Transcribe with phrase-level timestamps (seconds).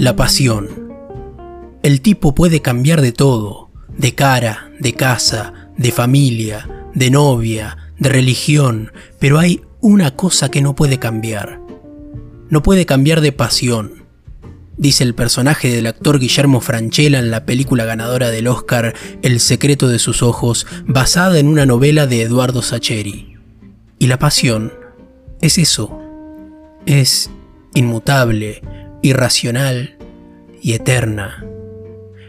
[0.00, 0.94] La pasión.
[1.82, 3.68] El tipo puede cambiar de todo,
[3.98, 10.62] de cara, de casa, de familia, de novia, de religión, pero hay una cosa que
[10.62, 11.60] no puede cambiar.
[12.48, 14.06] No puede cambiar de pasión,
[14.78, 19.86] dice el personaje del actor Guillermo Franchella en la película ganadora del Oscar El secreto
[19.86, 23.36] de sus ojos, basada en una novela de Eduardo Sacheri.
[23.98, 24.72] Y la pasión
[25.42, 26.00] es eso,
[26.86, 27.28] es
[27.74, 28.62] inmutable,
[29.02, 29.96] irracional
[30.62, 31.44] y eterna.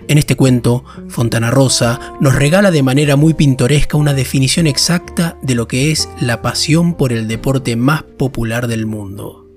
[0.08, 5.56] En este cuento, Fontana Rosa nos regala de manera muy pintoresca una definición exacta de
[5.56, 9.48] lo que es la pasión por el deporte más popular del mundo.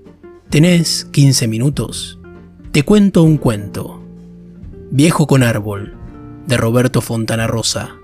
[0.50, 2.20] ¿Tenés 15 minutos?
[2.70, 4.00] Te cuento un cuento.
[4.90, 5.96] Viejo con árbol,
[6.46, 7.96] de Roberto Fontana Rosa.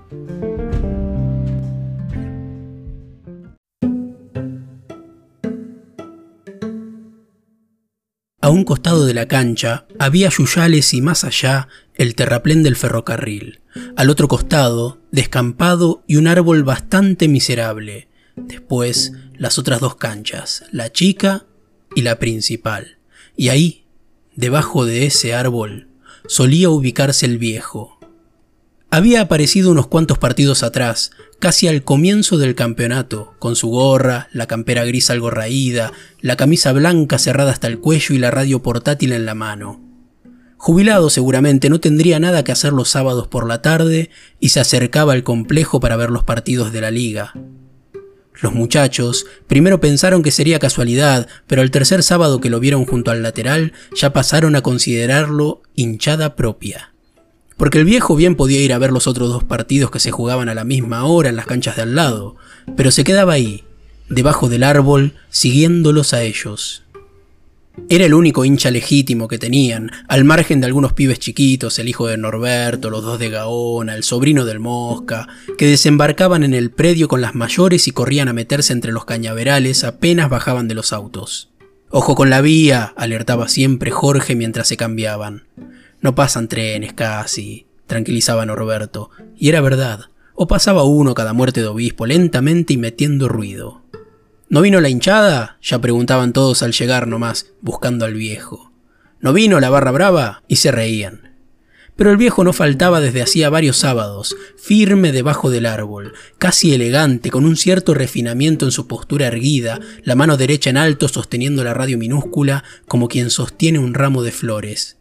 [8.51, 13.61] Un costado de la cancha había yuyales y más allá el terraplén del ferrocarril.
[13.95, 18.07] Al otro costado, descampado y un árbol bastante miserable.
[18.35, 21.45] Después, las otras dos canchas, la chica
[21.95, 22.97] y la principal.
[23.37, 23.85] Y ahí,
[24.35, 25.87] debajo de ese árbol,
[26.27, 27.99] solía ubicarse el viejo,
[28.93, 34.47] había aparecido unos cuantos partidos atrás, casi al comienzo del campeonato, con su gorra, la
[34.47, 39.13] campera gris algo raída, la camisa blanca cerrada hasta el cuello y la radio portátil
[39.13, 39.79] en la mano.
[40.57, 44.09] Jubilado seguramente no tendría nada que hacer los sábados por la tarde
[44.41, 47.33] y se acercaba al complejo para ver los partidos de la liga.
[48.41, 53.09] Los muchachos primero pensaron que sería casualidad, pero al tercer sábado que lo vieron junto
[53.09, 56.90] al lateral ya pasaron a considerarlo hinchada propia
[57.61, 60.49] porque el viejo bien podía ir a ver los otros dos partidos que se jugaban
[60.49, 62.35] a la misma hora en las canchas de al lado,
[62.75, 63.65] pero se quedaba ahí,
[64.09, 66.81] debajo del árbol, siguiéndolos a ellos.
[67.87, 72.07] Era el único hincha legítimo que tenían, al margen de algunos pibes chiquitos, el hijo
[72.07, 75.27] de Norberto, los dos de Gaona, el sobrino del Mosca,
[75.59, 79.83] que desembarcaban en el predio con las mayores y corrían a meterse entre los cañaverales
[79.83, 81.51] apenas bajaban de los autos.
[81.91, 85.43] Ojo con la vía, alertaba siempre Jorge mientras se cambiaban.
[86.01, 91.67] No pasan trenes casi, tranquilizaba Norberto, y era verdad, o pasaba uno cada muerte de
[91.67, 93.83] obispo lentamente y metiendo ruido.
[94.49, 95.57] ¿No vino la hinchada?
[95.61, 98.71] ya preguntaban todos al llegar nomás, buscando al viejo.
[99.19, 100.41] ¿No vino la barra brava?
[100.47, 101.37] y se reían.
[101.95, 107.29] Pero el viejo no faltaba desde hacía varios sábados, firme debajo del árbol, casi elegante,
[107.29, 111.75] con un cierto refinamiento en su postura erguida, la mano derecha en alto sosteniendo la
[111.75, 114.97] radio minúscula como quien sostiene un ramo de flores.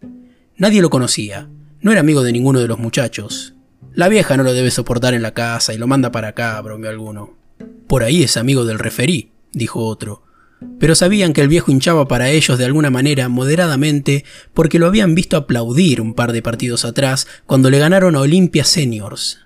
[0.61, 1.49] Nadie lo conocía,
[1.81, 3.55] no era amigo de ninguno de los muchachos.
[3.95, 6.91] La vieja no lo debe soportar en la casa y lo manda para acá, bromeó
[6.91, 7.35] alguno.
[7.87, 10.23] Por ahí es amigo del referí, dijo otro.
[10.79, 15.15] Pero sabían que el viejo hinchaba para ellos de alguna manera moderadamente porque lo habían
[15.15, 19.39] visto aplaudir un par de partidos atrás cuando le ganaron a Olimpia Seniors.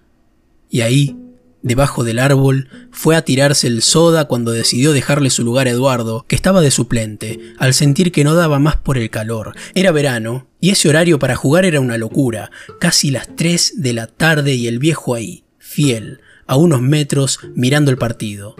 [0.69, 1.17] Y ahí
[1.65, 6.25] debajo del árbol, fue a tirarse el soda cuando decidió dejarle su lugar a Eduardo,
[6.29, 9.57] que estaba de suplente, al sentir que no daba más por el calor.
[9.75, 14.07] Era verano, y ese horario para jugar era una locura, casi las 3 de la
[14.07, 18.55] tarde y el viejo ahí, fiel, a unos metros, mirando el partido.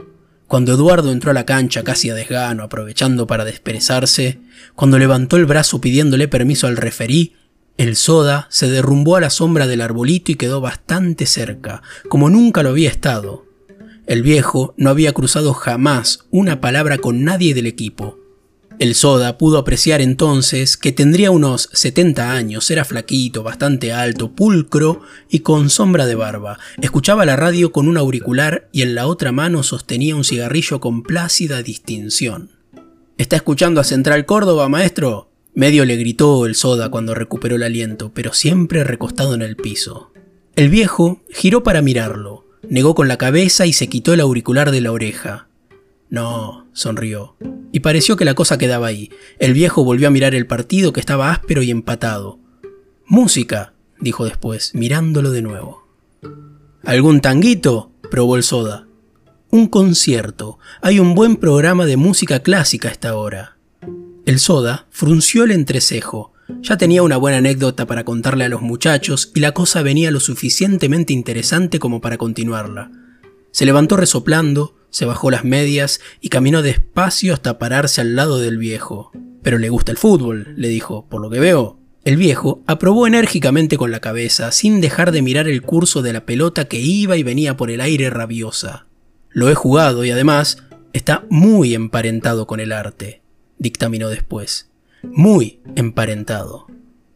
[0.49, 4.41] Cuando Eduardo entró a la cancha casi a desgano, aprovechando para desperezarse,
[4.75, 7.35] cuando levantó el brazo pidiéndole permiso al referí,
[7.77, 12.63] el soda se derrumbó a la sombra del arbolito y quedó bastante cerca, como nunca
[12.63, 13.47] lo había estado.
[14.07, 18.19] El viejo no había cruzado jamás una palabra con nadie del equipo.
[18.79, 25.03] El soda pudo apreciar entonces que tendría unos 70 años, era flaquito, bastante alto, pulcro
[25.29, 26.59] y con sombra de barba.
[26.81, 31.03] Escuchaba la radio con un auricular y en la otra mano sostenía un cigarrillo con
[31.03, 32.51] plácida distinción.
[33.17, 35.34] ¿Está escuchando a Central Córdoba, maestro?
[35.55, 40.13] Medio le gritó el soda cuando recuperó el aliento, pero siempre recostado en el piso.
[40.57, 44.81] El viejo giró para mirarlo, negó con la cabeza y se quitó el auricular de
[44.81, 45.49] la oreja.
[46.11, 47.37] No, sonrió.
[47.73, 49.11] Y pareció que la cosa quedaba ahí.
[49.39, 52.39] El viejo volvió a mirar el partido que estaba áspero y empatado.
[53.07, 55.87] Música, dijo después, mirándolo de nuevo.
[56.85, 57.93] ¿Algún tanguito?
[58.11, 58.87] probó el soda.
[59.51, 60.59] Un concierto.
[60.83, 63.54] Hay un buen programa de música clásica a esta hora.
[64.27, 66.33] El soda frunció el entrecejo.
[66.63, 70.19] Ya tenía una buena anécdota para contarle a los muchachos y la cosa venía lo
[70.19, 72.91] suficientemente interesante como para continuarla.
[73.51, 78.57] Se levantó resoplando, se bajó las medias y caminó despacio hasta pararse al lado del
[78.57, 79.13] viejo.
[79.43, 81.79] Pero le gusta el fútbol, le dijo, por lo que veo.
[82.03, 86.25] El viejo aprobó enérgicamente con la cabeza, sin dejar de mirar el curso de la
[86.25, 88.87] pelota que iba y venía por el aire rabiosa.
[89.29, 93.24] Lo he jugado y además está muy emparentado con el arte
[93.65, 94.69] dictaminó después.
[95.03, 96.67] Muy emparentado.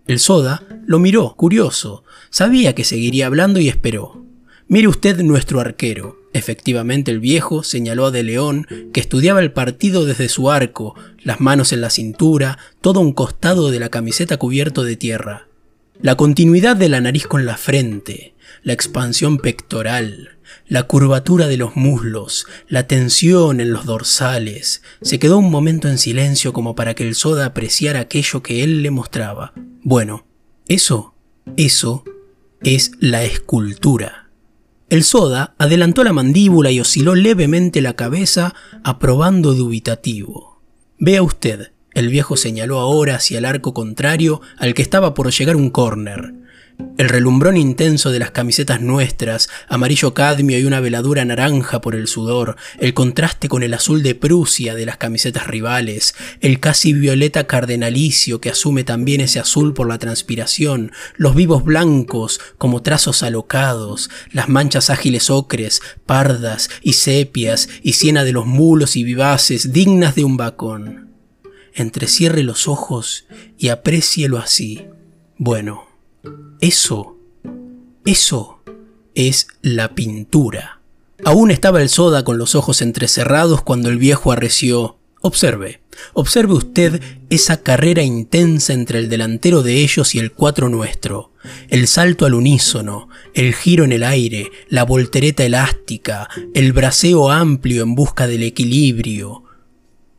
[0.06, 2.02] El soda lo miró, curioso.
[2.30, 4.24] Sabía que seguiría hablando y esperó.
[4.66, 6.16] Mire usted nuestro arquero.
[6.32, 11.40] Efectivamente el viejo señaló a De León, que estudiaba el partido desde su arco, las
[11.40, 15.48] manos en la cintura, todo un costado de la camiseta cubierto de tierra.
[16.00, 21.76] La continuidad de la nariz con la frente, la expansión pectoral, la curvatura de los
[21.76, 24.82] muslos, la tensión en los dorsales.
[25.02, 28.82] Se quedó un momento en silencio como para que el soda apreciara aquello que él
[28.82, 29.52] le mostraba.
[29.82, 30.26] Bueno,
[30.66, 31.14] eso,
[31.56, 32.04] eso
[32.62, 34.28] es la escultura.
[34.90, 38.54] El soda adelantó la mandíbula y osciló levemente la cabeza,
[38.84, 40.62] aprobando dubitativo.
[40.98, 45.56] Vea usted, el viejo señaló ahora hacia el arco contrario al que estaba por llegar
[45.56, 46.32] un córner.
[46.98, 52.08] El relumbrón intenso de las camisetas nuestras, amarillo cadmio y una veladura naranja por el
[52.08, 57.46] sudor, el contraste con el azul de Prusia de las camisetas rivales, el casi violeta
[57.46, 64.10] cardenalicio que asume también ese azul por la transpiración, los vivos blancos como trazos alocados,
[64.32, 70.14] las manchas ágiles ocres, pardas y sepias y siena de los mulos y vivaces dignas
[70.16, 71.14] de un bacón.
[71.74, 73.26] Entrecierre los ojos
[73.56, 74.86] y aprécielo así.
[75.36, 75.87] Bueno,
[76.60, 77.16] eso,
[78.04, 78.60] eso
[79.14, 80.80] es la pintura.
[81.24, 84.98] Aún estaba el soda con los ojos entrecerrados cuando el viejo arreció.
[85.20, 85.80] Observe,
[86.12, 91.32] observe usted esa carrera intensa entre el delantero de ellos y el cuatro nuestro,
[91.68, 97.82] el salto al unísono, el giro en el aire, la voltereta elástica, el braceo amplio
[97.82, 99.42] en busca del equilibrio.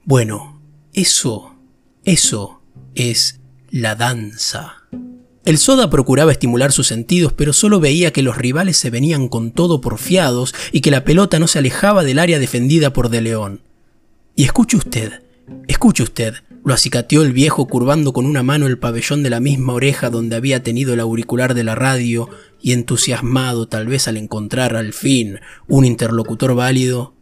[0.04, 0.62] Bueno,
[0.94, 1.56] eso,
[2.04, 2.62] eso
[2.94, 4.79] es la danza.
[5.46, 9.52] El Soda procuraba estimular sus sentidos, pero solo veía que los rivales se venían con
[9.52, 13.62] todo porfiados y que la pelota no se alejaba del área defendida por De León.
[14.36, 15.24] Y escuche usted,
[15.68, 19.74] escuche usted, lo acicateó el viejo curvando con una mano el pabellón de la misma
[19.74, 22.30] oreja donde había tenido el auricular de la radio
[22.62, 27.16] y entusiasmado tal vez al encontrar al fin un interlocutor válido,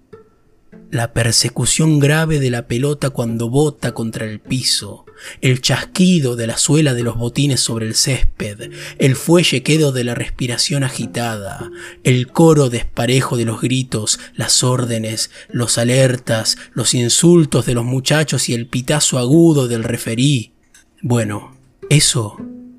[0.89, 5.05] la persecución grave de la pelota cuando bota contra el piso,
[5.41, 10.03] el chasquido de la suela de los botines sobre el césped, el fuelle quedo de
[10.03, 11.69] la respiración agitada,
[12.03, 18.49] el coro desparejo de los gritos, las órdenes, los alertas, los insultos de los muchachos
[18.49, 20.53] y el pitazo agudo del referí.
[21.01, 21.57] Bueno,
[21.89, 22.37] eso,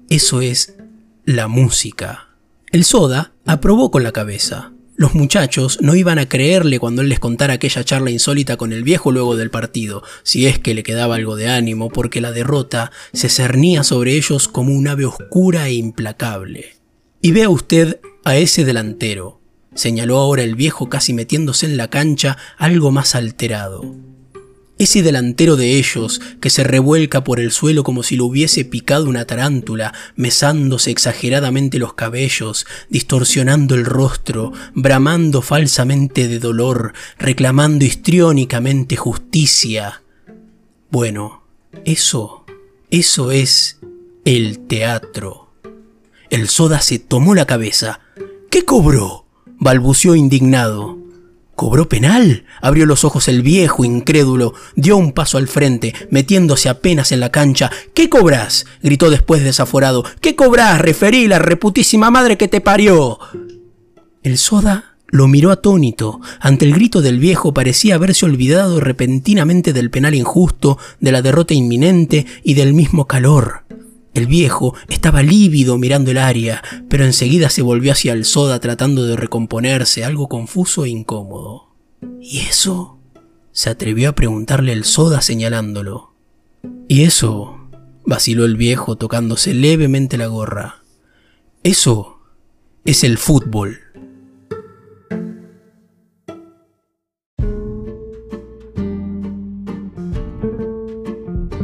[0.08, 0.75] eso es
[1.25, 2.29] la música.
[2.70, 4.73] El soda aprobó con la cabeza.
[4.98, 8.82] Los muchachos no iban a creerle cuando él les contara aquella charla insólita con el
[8.82, 12.90] viejo luego del partido, si es que le quedaba algo de ánimo, porque la derrota
[13.12, 16.74] se cernía sobre ellos como un ave oscura e implacable.
[17.22, 19.40] Y vea usted a ese delantero,
[19.72, 23.94] señaló ahora el viejo casi metiéndose en la cancha algo más alterado.
[24.78, 29.08] Ese delantero de ellos que se revuelca por el suelo como si lo hubiese picado
[29.08, 38.94] una tarántula, mesándose exageradamente los cabellos, distorsionando el rostro, bramando falsamente de dolor, reclamando histriónicamente
[38.94, 40.02] justicia.
[40.90, 41.42] Bueno,
[41.84, 42.44] eso,
[42.90, 43.78] eso es
[44.25, 45.50] el teatro.
[46.30, 48.00] El soda se tomó la cabeza.
[48.50, 49.25] ¿Qué cobró?
[49.58, 50.98] balbuceó indignado.
[51.58, 52.44] ¿Cobró penal?
[52.62, 57.32] Abrió los ojos el viejo, incrédulo, dio un paso al frente, metiéndose apenas en la
[57.32, 57.68] cancha.
[57.94, 58.64] ¿Qué cobras?
[58.80, 60.04] gritó después desaforado.
[60.21, 60.80] ¿Qué cobras?
[60.80, 63.18] Referí la reputísima madre que te parió.
[64.23, 66.21] El soda lo miró atónito.
[66.38, 71.54] Ante el grito del viejo parecía haberse olvidado repentinamente del penal injusto, de la derrota
[71.54, 73.64] inminente y del mismo calor.
[74.18, 79.06] El viejo estaba lívido mirando el área, pero enseguida se volvió hacia el soda tratando
[79.06, 81.68] de recomponerse, algo confuso e incómodo.
[82.20, 82.98] ¿Y eso?
[83.52, 86.14] se atrevió a preguntarle el soda señalándolo.
[86.88, 87.60] ¿Y eso?
[88.04, 90.82] vaciló el viejo tocándose levemente la gorra.
[91.62, 92.18] Eso
[92.84, 93.78] es el fútbol.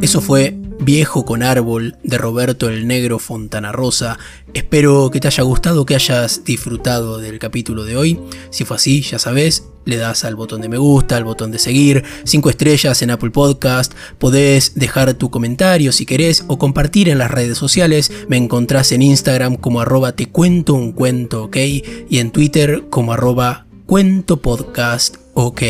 [0.01, 4.19] Eso fue Viejo con Árbol de Roberto el Negro Fontana Rosa.
[4.53, 8.19] Espero que te haya gustado, que hayas disfrutado del capítulo de hoy.
[8.51, 11.59] Si fue así, ya sabes, le das al botón de me gusta, al botón de
[11.59, 17.17] seguir, 5 estrellas en Apple Podcast, podés dejar tu comentario si querés o compartir en
[17.17, 18.11] las redes sociales.
[18.27, 23.13] Me encontrás en Instagram como arroba te cuento un cuento, ok, y en Twitter como
[23.13, 25.61] arroba cuento podcast ok.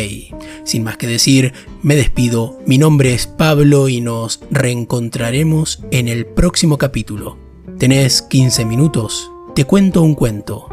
[0.64, 6.24] Sin más que decir, me despido, mi nombre es Pablo y nos reencontraremos en el
[6.24, 7.36] próximo capítulo.
[7.78, 9.30] ¿Tenés 15 minutos?
[9.54, 10.68] Te cuento un cuento.